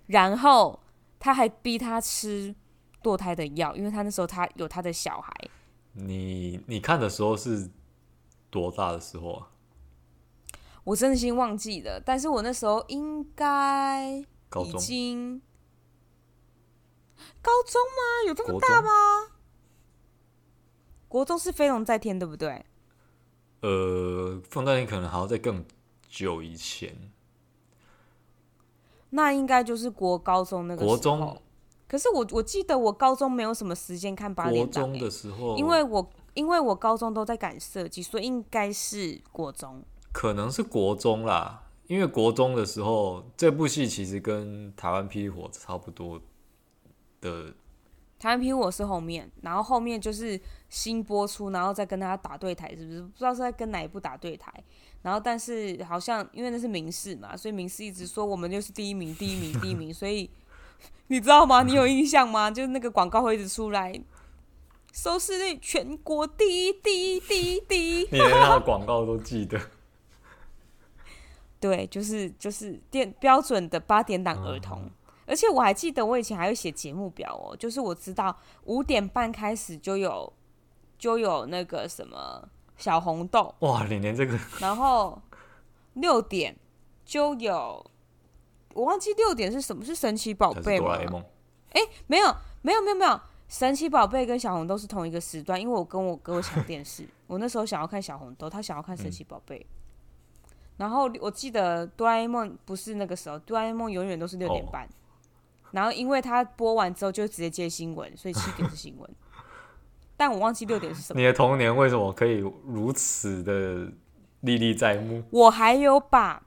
[0.06, 0.78] 然后
[1.18, 2.54] 他还逼他吃
[3.02, 5.32] 堕胎的药，因为他那时候他有他的小孩。
[5.92, 7.70] 你你看的时候是
[8.50, 9.48] 多大的时候啊？
[10.84, 15.40] 我真心忘记了，但是我那时候应该已经
[17.40, 18.28] 高中吗？
[18.28, 18.88] 有这么大吗？
[21.08, 22.64] 国中，国中是飞龙在天，对不对？
[23.60, 25.64] 呃，放在你可能还要再更
[26.08, 27.10] 久以前，
[29.10, 30.90] 那应该就是国高中那个时候。
[30.90, 31.42] 国中，
[31.88, 34.84] 可是我我记得我高中没有什么时间看八点档。
[34.84, 39.82] 国中的时候，因为我因为我高中都在赶设计，所以应该是国中。
[40.12, 46.20] 可能是国中啦，因为国中的时候这部戏其实跟台湾霹雳火差不多
[47.20, 47.54] 的。
[48.18, 53.02] 台湾霹雳火是后面，然后后面就是新播出，然后再跟他打对台，是不是？
[53.02, 54.52] 不知道是在跟哪一部打对台。
[55.02, 59.92] 然后，但是好像因为那是民视嘛，所以民视一直说我们就是第一名，第一名，第一名。
[59.92, 60.28] 所以
[61.08, 61.62] 你知道吗？
[61.62, 62.50] 你有印象吗？
[62.50, 63.92] 就是那个广告会一直出来，
[64.92, 68.08] 收视率全国第一，第一，第一，第一。
[68.10, 69.60] 你连他的广告都记得？
[71.60, 74.80] 对，就是就是电标准的八点档儿童。
[74.82, 74.90] 嗯
[75.26, 78.34] 而且我还记得，我以前还会写节目表哦，就是我知道
[78.64, 80.32] 五点半开始就有
[80.98, 85.20] 就有那个什么小红豆哇，连连这个 然后
[85.94, 86.56] 六点
[87.04, 87.84] 就有，
[88.74, 90.96] 我忘记六点是什么，是神奇宝贝吗？
[91.72, 99.66] 哎，没有没有没有没有，神奇宝贝跟小红豆是同一个时段，因为我跟我哥抢电视，我那时候想要看小红豆，他想要看神奇宝贝，
[100.44, 104.84] 嗯、然后我记得哆啦 A 梦不是那个时候，哆啦 A 梦永远都是六点半。
[104.84, 104.88] 哦
[105.72, 109.10] 然后，因为他播完之后就直接接新闻，所以七点是新闻。
[110.16, 111.20] 但我忘记六点是什么。
[111.20, 113.92] 你的童年为什么可以如此的
[114.40, 115.22] 历历在目？
[115.30, 116.42] 我还有把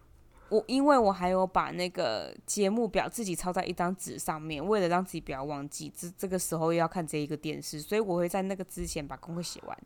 [0.49, 9.77] 我，因为我还有把那个节目表自己抄在一张纸上面，为了让自己不要忘记，这这个时候又要看这一个电视，所以我会在那个之前把功课写完。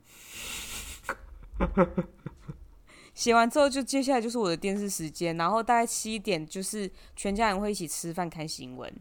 [3.13, 8.91] 写完之后，就接下来就是我的电视时间，然后大概七点就是全家人会一起吃饭看新闻。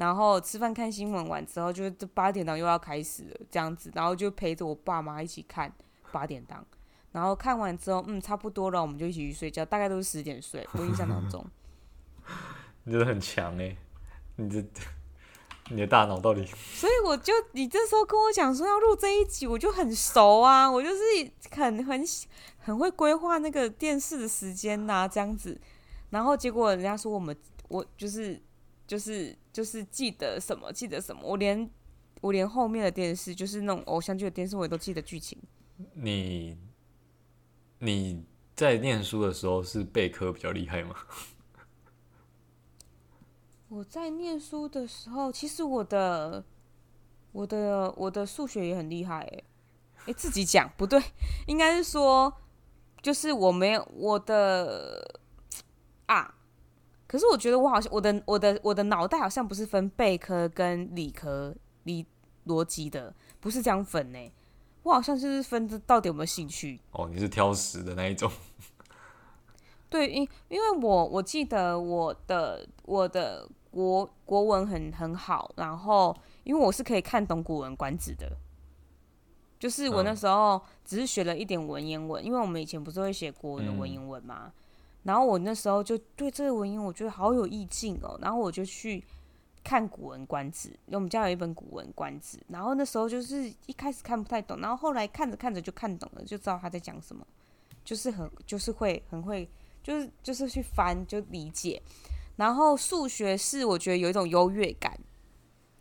[0.00, 5.70] 然后吃饭看新闻完之后，就这八点档又要开始了，这样子，然后就陪着我爸妈一起看
[6.10, 6.64] 八点档，
[7.12, 11.44] 然后看完之后，嗯，差不多了，我们就一起去睡觉，大概都是十点睡，我印象当中。
[12.84, 13.76] 你真的很强哎，
[14.36, 14.64] 你这
[15.68, 16.46] 你的大脑到底？
[16.46, 21.02] 所以我就你这时候跟我讲说要录这一集，我就很熟啊，我就是
[21.50, 22.02] 很很
[22.58, 25.60] 很会规划那个电视的时间呐、啊，这样子，
[26.08, 27.36] 然后结果人家说我们
[27.68, 28.40] 我就是。
[28.90, 31.70] 就是就是记得什么记得什么，我连
[32.22, 35.38] 我连后面的电视，就是那种偶像剧的电视，我也都记得剧情。
[35.94, 36.58] 你
[37.78, 38.24] 你
[38.56, 40.96] 在念书的时候是备课比较厉害吗？
[43.70, 46.44] 我在念书的时候，其实我的
[47.30, 49.44] 我的我的数学也很厉害哎，
[50.06, 51.00] 哎自己讲不对，
[51.46, 52.34] 应该是说
[53.00, 55.20] 就是我没有我的
[56.06, 56.34] 啊，
[57.10, 62.06] 可是我觉得我好像我的我的我的脑袋好像不是分贝科跟理科理
[62.46, 64.32] 逻辑的，不是这样分呢。
[64.84, 68.30] 我好像就是分这到底有没有兴趣哦，你是挑食的那一种。
[69.90, 78.30] 对，因因为我我记得我的我的国国文很很好，然后因为我是可以看懂《古文观止》的，
[79.58, 84.52] 就是我那时候只是学了一点文言文，嗯、因为我们以前不是会写国文的文言文嘛，嗯、
[85.02, 89.02] 然后我那时候就对这个文言我觉得好有意境哦，然后我就去
[89.64, 97.26] 看《古文观止》，因为我们家有一本《古文观止》，然后那时候就是一开始看不太懂，然后后来看着看着就看懂了，就知道他在讲什么，
[97.84, 99.48] 就是很就是会很会。
[99.82, 101.80] 就是就是去翻就理解，
[102.36, 104.94] 然后数学是我觉得有一种优越感，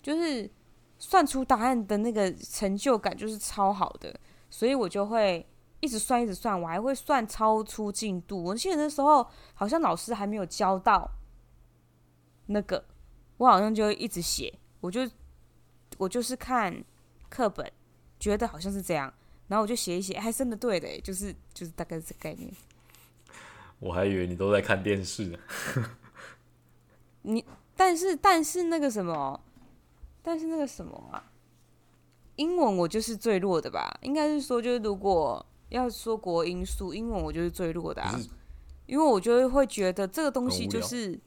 [0.02, 0.50] 就是
[0.98, 4.18] 算出答案的那个成就感就是超好的，
[4.50, 5.46] 所以我就会
[5.80, 8.44] 一直算一直算，我还会算超出进度。
[8.44, 11.10] 我记得那时候好像老师还没有教到
[12.48, 12.84] 那个，
[13.38, 15.10] 我好像就一直写，我就
[15.98, 16.84] 我就是看
[17.30, 17.72] 课本，
[18.20, 19.14] 觉得好像是这样，
[19.48, 22.52] 然后我就写一写，还真的对的，就是就是大概是这概念。
[23.80, 25.40] 我还以为你都在看电视呢。
[27.24, 29.42] 你但是但是那个什么，
[30.22, 31.32] 但是那个什么啊？
[32.36, 33.98] 英文我就是最弱的吧？
[34.02, 38.20] 应该是说，就是如果要说国英数，英文我就是最弱的啊。
[38.86, 41.20] 因为我就会觉得这个东西就是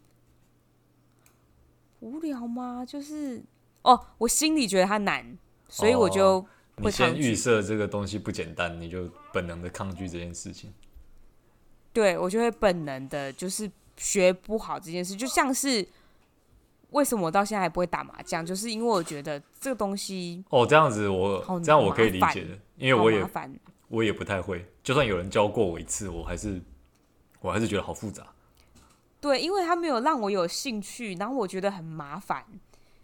[2.00, 2.85] 无聊，吗？
[2.85, 3.40] 就是
[3.83, 10.74] 哦，我心里觉得它难，所以我就会、哦、你先预设这个东西不简单，你就本能的抗拒这件事情。
[11.92, 15.87] 对，我就会本能的，就是学不好这件事，就像是
[16.90, 23.24] 为什么我到现在还不会打麻将，就是因为我觉得这个东西哦，这样子我这样我可以理解的，因为我也
[23.92, 26.59] 我也不太会，就算有人教过我一次，我还是
[27.40, 28.26] 我还是觉得好复杂。
[29.20, 32.42] 对，因为他没有让我有兴趣，然后我觉得很麻烦，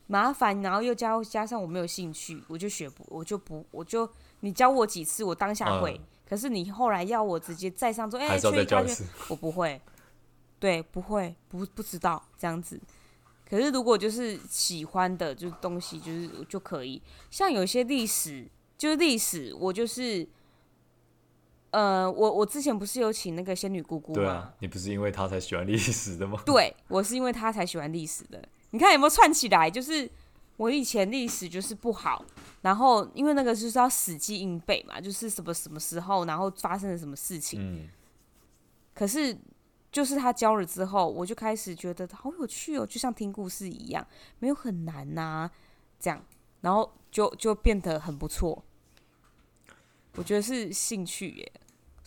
[0.07, 4.09] 麻烦，然后又加加上我没有兴趣，我就学不，我就不，我就
[4.40, 5.92] 你教我几次，我当下会。
[5.92, 8.94] 嗯可是你后来要我直接再上桌，哎、欸，缺一考卷，
[9.31, 9.81] 我不会，
[10.59, 12.79] 对，不会，不不知道这样子。
[13.48, 17.01] 可是如果就是喜欢的，就是东西，就是就可以。
[17.31, 18.46] 像有些历史，
[18.77, 20.29] 就是历史，我就是，
[21.79, 24.19] 呃，我我之前不是有请那个仙女姑姑吗？
[24.21, 26.41] 对啊，你不是因为她才喜欢历史的吗？
[26.47, 28.43] 对，我是因为她才喜欢历史的。
[28.71, 29.71] 你看有没有串起来？
[29.71, 30.11] 就是。
[30.59, 32.25] 我以前历史就是不好，
[32.62, 37.61] 然后因为那个就是要死记硬背嘛，就是什么什么时候，然后发生了什么事情。
[37.62, 37.88] 嗯。
[38.93, 39.38] 可是
[39.93, 44.05] 就是他教了之后，我就开始觉得好有趣哦，就像听故事一样，
[44.41, 45.51] 没有很难呐、啊，
[46.01, 46.21] 这样，
[46.62, 48.64] 然后就就变得很不错。
[50.17, 51.53] 我觉得是兴趣耶，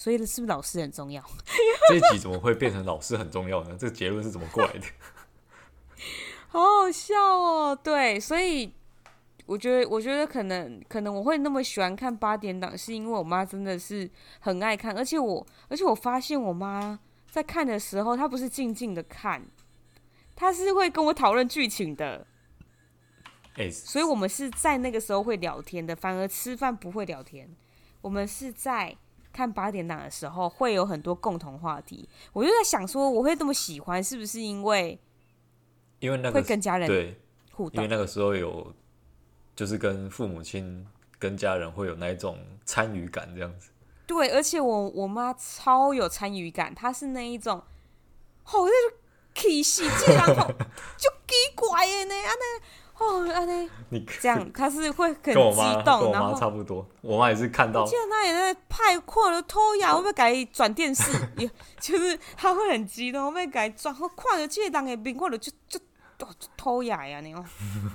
[0.01, 1.23] 所以是不是老师很重要？
[1.87, 3.77] 这一集怎么会变成老师很重要呢？
[3.77, 4.87] 这个结论是怎么过来的？
[6.49, 8.73] 好好笑哦，对，所以
[9.45, 14.09] 我觉得，我觉得可能，可能我会那么喜欢看八点档，是因为我妈真的是
[14.39, 19.45] 很爱看，而且我，而且我发现我妈在看的时候，她不是静静的看，
[20.35, 22.25] 她是会跟我讨论剧情的，
[23.57, 27.47] 欸，所以我们是在那个时候会聊天的，反而吃饭不会聊天，
[28.01, 28.97] 我们是在
[29.31, 34.99] 看八点档的时候会有很多共同话题，我就在想说，我会这么喜欢，是不是因为？
[35.99, 37.19] 因为那个会跟家人对
[37.51, 38.73] 互动，因为那个时候有，
[39.55, 40.85] 就是跟父母亲、
[41.19, 43.69] 跟家人会有那一种参与感，这样子。
[44.07, 47.63] 对，而且我我妈超有参与感，她是那一种，
[48.43, 48.97] 好那种
[49.35, 50.51] 气势，这样好
[50.97, 52.63] 就奇怪的呢，安尼
[53.01, 65.80] 哦安尼，你这样他是会很激动，然后差不多，我妈也是看到，我记得她也在派阔了偷呀，我要改转电视，也 就是他会很激动，我要改转，我看着这档的面，我就就。
[66.55, 67.43] 偷牙呀，你哦，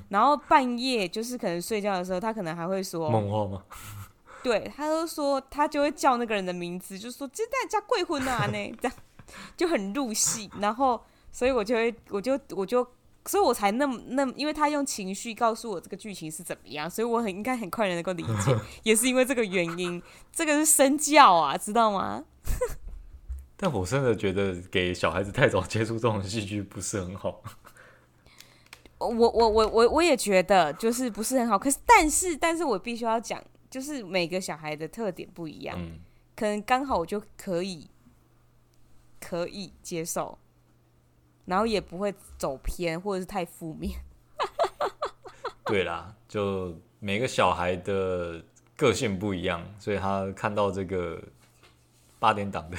[0.08, 3.62] 然后半夜就是可能睡觉的时候，他可能还会说梦话吗？
[4.42, 8.96] 对，他都说他就会叫那个人的名字，就说这代家贵婚啊呢，这样
[9.56, 10.50] 就很入戏。
[10.58, 11.00] 然后，
[11.30, 12.84] 所以我就会，我就，我就，
[13.26, 20.02] 所以我才那么那么，因为他用情绪告诉我这个剧情是怎么样，所以我很应该很快的能够理解， 也是因为这个原因。
[20.32, 22.24] 这个是身教啊，知道吗？
[23.56, 27.42] 但我真的觉得给小孩子太早接触这种戏剧不是很好。
[28.98, 35.98] 我我我我我也觉得就是不是很好，可是但是但是我必须要讲，就是每个小孩的特点不一样，嗯、
[36.34, 37.88] 可能刚好我就可以
[39.20, 40.38] 可以接受，
[41.46, 43.98] 然后也不会走偏或者是太负面。
[45.64, 48.44] 对啦，就每个小孩的
[48.76, 51.20] 个性不一样，所以他看到这个
[52.18, 52.76] 八点档的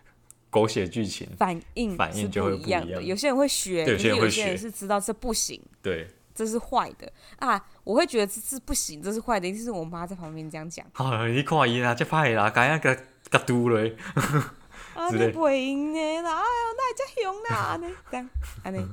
[0.50, 3.02] 狗血剧情，反应反应就会不一样的。
[3.02, 7.62] 有些人会学，有些人会学，有些人是知道这不行，对，这是坏的啊！
[7.82, 10.86] 我会觉得这是不行，这是坏的，一定是我妈在旁边这样讲。
[10.92, 12.96] 好， 你看伊啦，这歹啦，该那个
[13.30, 13.96] 个嘟嘞。
[14.94, 16.36] 啊，你不会赢的啦！
[16.36, 17.76] 哎呦，那这凶啦！
[17.76, 18.28] 呢，这样，
[18.64, 18.84] 安尼，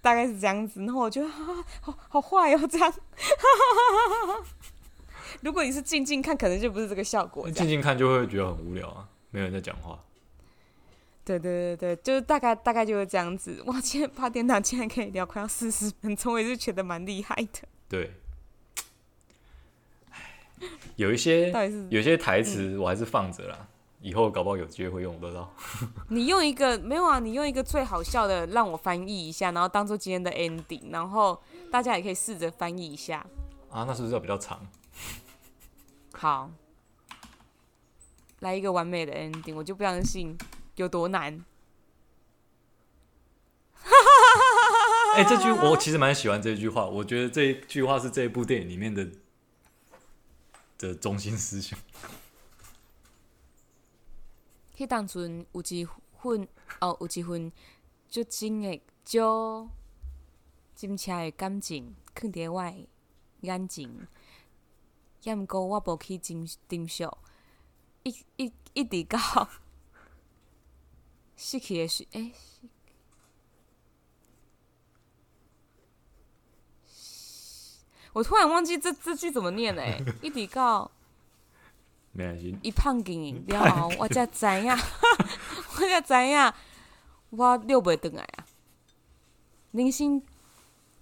[0.00, 0.80] 大概是这样子。
[0.80, 2.92] 然后我觉得，啊，好好坏哦，这样。
[5.42, 7.48] 如果你是静静看，可能就不是这个效果。
[7.50, 10.02] 静静看就会觉得很无聊啊，没有人在讲话。
[11.24, 13.62] 对对对对，就是大概大概就是这样子。
[13.66, 17.68] 哇，今天八点档竟然可以聊快要四十分钟，我也是觉得蛮厉害的。
[17.88, 18.12] 对。
[20.96, 21.52] 有一些，
[21.90, 23.68] 有些台词我还是放着啦。
[24.00, 25.52] 以后搞不好有机会会用得到。
[26.08, 27.18] 你用一个没有啊？
[27.18, 33.26] 你用一个最好笑的让我翻译一下，然后当做今天的 ending，然后大家也可以试着翻译一下。
[33.70, 34.66] 啊，那是不是要比较长？
[36.14, 36.50] 好，
[38.40, 40.36] 来一个完美的 ending，我就不相信
[40.76, 41.44] 有多难。
[45.14, 49.08] 哎、欸，这句我其实蛮喜欢这句话，我觉得这一句话是这一部电影里面的
[50.78, 51.78] 的中心思想。
[54.78, 56.48] 迄当阵有一份
[56.80, 57.50] 哦，有一份
[58.08, 59.68] 足真诶，足
[60.76, 62.88] 真切诶感情，藏伫我诶
[63.40, 63.90] 眼前。
[65.24, 67.04] 也毋过我无去珍珍惜，
[68.04, 69.18] 一一一直到
[71.34, 72.34] 失去诶时，诶、欸，
[78.12, 80.88] 我突然忘记这这句怎么念诶，一直到。
[82.62, 86.52] 伊胖紧了后， 我才知影， 我才知影，
[87.30, 88.46] 我溜袂转来啊！
[89.72, 90.20] 人生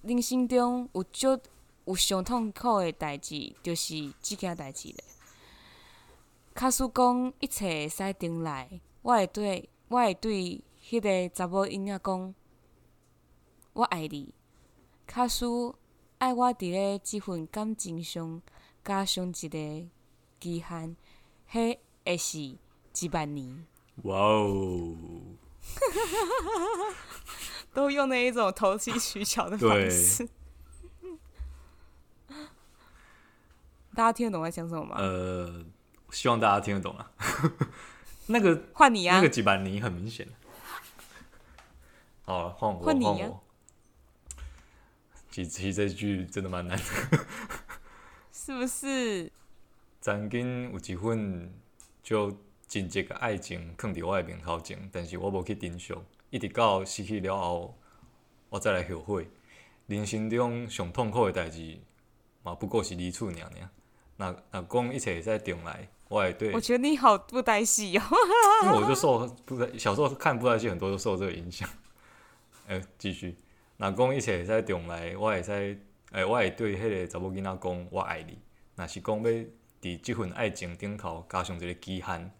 [0.02, 1.38] 人生中有足
[1.86, 5.04] 有上痛苦诶代志，就是即件代志咧。
[6.54, 12.34] 假使讲一切会使重来，我会对我会对迄个查某囡仔讲，
[13.72, 14.34] 我爱你。
[15.06, 15.46] 假使
[16.18, 18.42] 爱我伫咧即份感情上
[18.84, 19.88] 加上一个
[20.40, 20.96] 期限。
[21.48, 22.58] 嘿，会是一
[23.12, 23.64] 万年。
[24.02, 24.94] 哇哦！
[27.72, 30.28] 都用那一种投机取巧的方式。
[33.94, 34.96] 大家听得懂我在讲什么吗？
[34.98, 35.64] 呃，
[36.10, 37.10] 希望大家听得懂啊。
[38.28, 40.28] 那个换你啊，那个几百年很明显。
[42.24, 43.42] 好，换我，换我。
[45.30, 46.84] 其实其实这句真的蛮难的。
[48.32, 49.30] 是不是？
[50.06, 51.52] 曾经有一份
[52.00, 52.30] 就
[52.68, 55.92] 真挚的爱情放伫我的面头前，但是我无去珍惜，
[56.30, 57.76] 一直到失去了后，
[58.48, 59.28] 我再来后悔。
[59.88, 61.76] 人生中上痛苦的代志，
[62.44, 63.68] 嘛不过是离厝尔尔。
[64.16, 66.52] 若若讲一切会使重来，我会对。
[66.52, 68.02] 我觉得你好布袋戏哦。
[68.62, 71.68] 因为我就受布袋，小时候看布袋戏很多都受这个影响。
[72.68, 73.36] 哎、欸，继续。
[73.76, 75.80] 若讲一切会使重来，我会使，诶、
[76.12, 78.38] 欸，我会对迄个查某囡仔讲，我爱你。
[78.76, 79.44] 若是讲要。
[79.86, 82.32] 伫即份爱情顶头加上一个期限，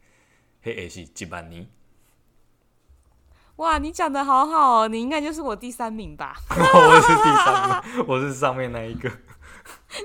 [0.65, 1.69] 迄会是一万年。
[3.57, 6.37] 哇，你讲得好好哦，你应该就是我第三名吧？
[6.51, 9.09] 我是第三名，我是上面那一个。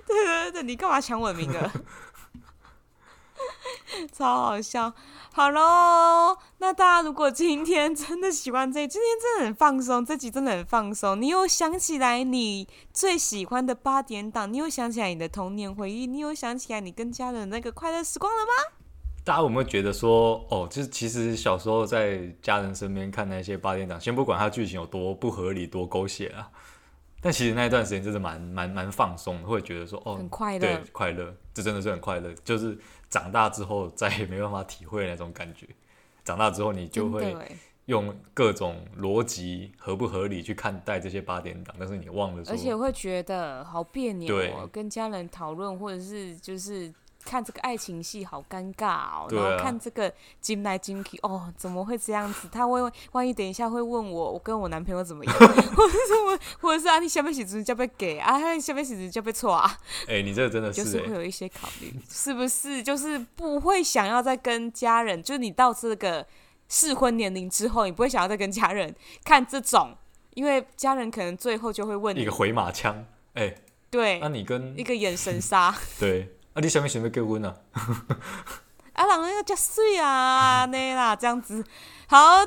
[0.05, 1.71] 对对对，你干嘛抢我的名额？
[4.11, 4.93] 超好笑。
[5.33, 11.21] 好喽，那大家如果今天真的喜欢这，今天真的很放松，这集真的很放松。
[11.21, 14.51] 你又想起来你最喜欢的八点档？
[14.51, 16.05] 你又想起来你的童年回忆？
[16.05, 18.77] 你有想起来你跟家人那个快乐时光了吗？
[19.23, 26.49] 大家有没有觉得说，哦，就是其实小时候在家人身边看那些八点档，先不管它剧情有多不合理、多狗血啊，
[27.21, 32.77] 但其实那一段时间真的蛮蛮蛮放松，会觉得说，哦，很快乐，对，快乐，这真的是很快乐，就是。
[33.11, 35.67] 长大之后再也没办法体会那种感觉。
[36.23, 37.35] 长大之后你就会
[37.87, 44.69] 用各种逻辑合不合理去看待这些八点档，但是你忘了说，而且会觉得好别扭哦。
[44.71, 46.89] 跟家人讨论或者是就是
[47.25, 49.27] 看这个爱情戏好尴尬哦。
[49.31, 52.47] 然后看这个金来金去哦，怎么会这样子？
[52.51, 52.79] 他会
[53.11, 59.77] 万一等一下会问我，我跟我男朋友怎么样， 或者是我，或者是啊，你下面写字就被给啊，下面写字就被错啊。
[60.07, 62.81] 哎，你这个真的是，就是会有一些考虑，是不是？
[62.83, 66.25] 就是不会想要再跟家人，就是你到这个
[66.67, 68.93] 适婚年龄之后，你不会想要再跟家人
[69.23, 69.95] 看这种，
[70.33, 73.55] 因为家人可能最后就会问你一个回马枪，哎，
[73.89, 76.37] 对，那你跟一个眼神杀， 对。
[76.53, 76.61] 啊！
[76.61, 77.55] 你啥物想要结婚啊？
[78.93, 81.63] 啊，人那个叫水啊，那啦，这样子。
[82.07, 82.45] 好，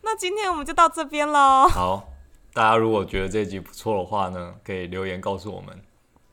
[0.00, 1.68] 那今天我们就到这边喽。
[1.68, 2.08] 好，
[2.54, 5.78] 大家如果觉得这集不错的话呢，可以留言告诉我们。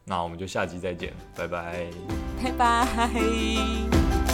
[0.05, 1.85] 那我们就下集再见，拜拜，
[2.41, 4.28] 拜拜。